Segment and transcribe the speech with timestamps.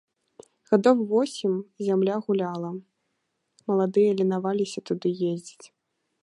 [0.69, 1.53] Гадоў восем
[1.89, 2.71] зямля гуляла,
[3.69, 5.67] маладыя ленаваліся туды ездзіць.